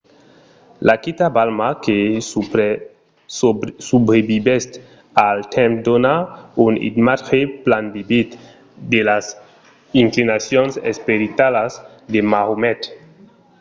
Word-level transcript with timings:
la 0.87 0.95
quita 1.03 1.25
balma 1.35 1.67
que 1.85 1.97
subrevisquèt 3.87 4.71
al 5.27 5.39
temps 5.55 5.79
dona 5.87 6.15
un 6.65 6.73
imatge 6.89 7.39
plan 7.65 7.85
vivid 7.97 8.29
de 8.91 9.01
las 9.09 9.25
inclinacions 10.03 10.71
esperitalas 10.91 11.73
de 12.13 12.19
maomet 12.31 12.81